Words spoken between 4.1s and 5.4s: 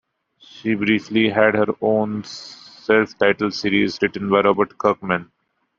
by Robert Kirkman.